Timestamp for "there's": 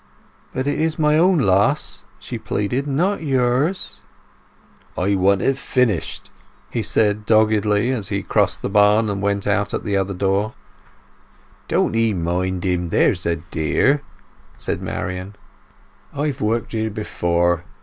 12.89-13.27